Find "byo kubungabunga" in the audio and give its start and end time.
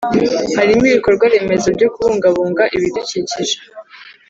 1.75-2.63